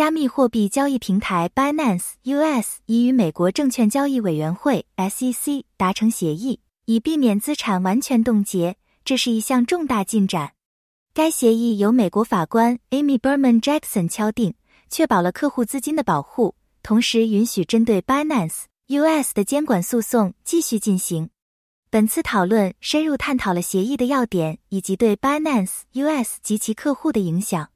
[0.00, 8.78] 加密货币交易平台 Binance US 已与美国证券交易委员会 SEC 达成协议，以避免资产完全冻结。
[9.04, 10.54] 这是一项重大进展。
[11.12, 14.54] 该协议由美国法官 Amy Berman Jackson 敲定，
[14.88, 21.28] 确保了客户资金的保护，同时允许针对 Binance US 的监管诉讼继续进行。
[21.90, 27.68] 本次讨论深入探讨了协议的要点以及对 Binance US 及其客户的影响。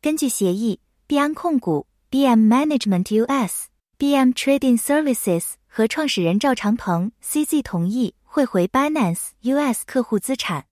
[0.00, 3.68] 根据协议，币安控股、BM Management US、
[3.98, 10.66] BM Trading Services 和创始人赵长鹏 CZ 同意汇回 Binance US 客户资产。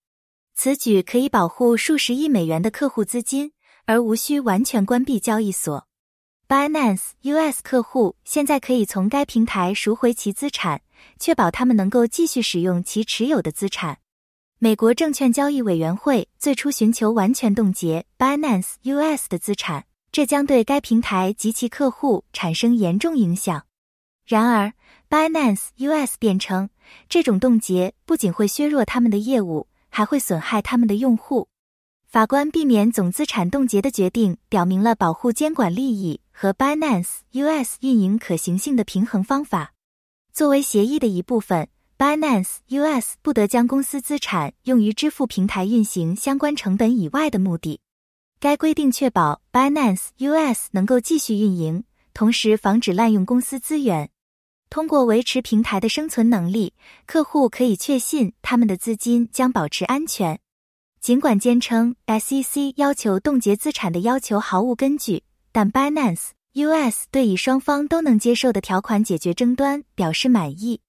[0.55, 3.53] 此举可以保护数十亿美元的客户资金，
[3.87, 5.89] 而无需完全关闭交易所。
[6.47, 10.83] Binance US 客户现在可以从该平台赎回其资产。
[11.19, 14.01] 确保他们能够继续使用其持有的资产。
[14.59, 23.67] 美国证券交易委员会最初寻求完全冻结 Binance US 的资产，这将对该平台及其客户产生严重影响。
[24.25, 24.73] 然而
[25.11, 26.71] ，Binance US 辩称，
[27.07, 31.49] 这种冻结不仅会削弱他们的业务，还会损害他们的用户。
[32.07, 39.75] 法官避免总资产冻结的决定，表明了保护监管利益和 Binance US 运营可行性的平衡方法。
[40.33, 47.81] 作为协议的一部分，Binance US 不得将公司资产用于支付平台运行相关成本以外的目的。
[48.47, 51.83] 该规定确保 Binance US 能够继续运营，
[52.15, 54.09] 同时防止滥用公司资源。
[54.71, 56.73] 通过维持平台的生存能力，
[57.07, 60.39] 客户可以确信他们的资金将保持安全。
[61.01, 66.29] 尽管坚称 SEC 要求冻结资产的要求毫无根据，但 Binance。
[66.53, 67.09] U.S.
[67.11, 70.81] 对以双方都能接受的条款解决争端表示满意。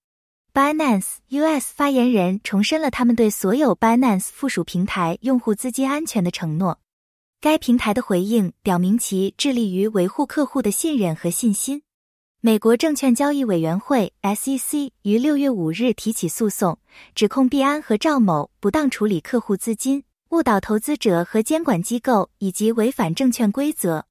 [0.53, 1.73] Binance U.S.
[1.75, 6.77] 发言人重申了他们对所有 Binance 附属平台用户资金安全的承诺。
[7.39, 11.83] 该平台的回应表明其致力于维护客户的信任和信心。
[12.41, 14.91] 美国证券交易委员会 S.E.C.
[15.03, 16.79] 于六月五日提起诉讼，
[17.13, 24.07] 指控币安和赵某不当处理客户资金、误导投资者和监管机构以及违反证券规则。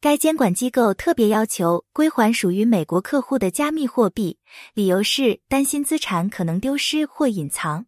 [0.00, 4.38] 该监管机构特别要求归还属于美国客户的加密货币，
[4.72, 7.84] 理由是担心资产可能丢失或隐藏。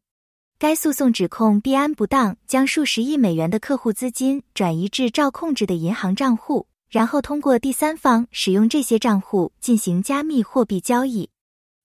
[0.65, 11.29] 该诉讼指控币安不当将数十亿美元的客户资金转移至赵控制的银行账户，然后通过第三方使用这些账户进行加密货币交易。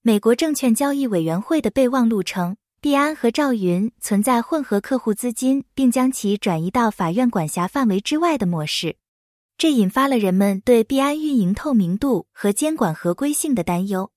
[0.02, 8.96] 美国证券交易委员会的备忘录称，币安和赵云存在混合客户资金，并将其转移到法院管辖范围之外的模式。
[9.58, 14.10] 这引发了人们对币安运营透明度和监管合规性的担忧。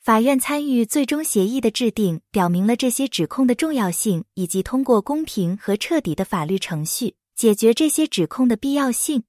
[0.00, 9.24] 法院参与最终协议的制定，表明了这些指控的重要性，以及通过公平和彻底的法律程序解决这些指控的必要性。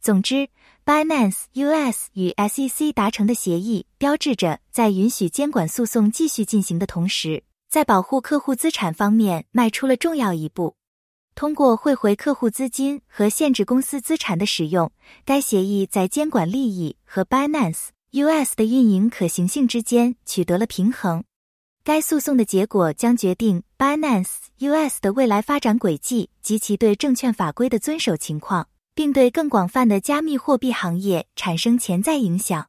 [0.00, 0.48] 总之
[0.86, 10.76] ，Binance US 与 SEC 达成的协议，标志着在允许监管诉讼继续进行的同时，在保护客户资产方面迈出了重要一步。
[11.34, 14.90] 通过汇回客户资金和限制公司资产的使用，
[15.24, 21.24] 该协议在监管利益和 Binance US 的运营可行性之间取得了平衡。
[21.82, 32.68] 该诉讼的结果将决定 Binance US 的未来发展轨迹及其对证券法规的遵守情况，并对更广泛的加密货币行业产生潜在影响。